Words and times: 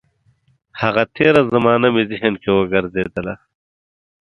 هغه 0.81 1.03
تېره 1.15 1.41
زمانه 1.53 1.87
مې 1.93 2.03
ذهن 2.11 2.33
کې 2.41 2.49
وګرځېدله. 2.53 3.35